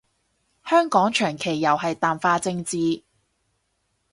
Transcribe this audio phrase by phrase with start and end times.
[0.65, 3.03] 香港長期又係淡化政治